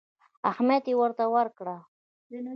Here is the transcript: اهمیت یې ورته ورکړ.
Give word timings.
اهمیت 0.51 0.83
یې 0.89 0.95
ورته 1.01 1.23
ورکړ. 1.35 1.67